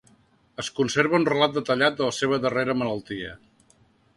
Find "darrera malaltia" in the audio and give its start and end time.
2.47-3.37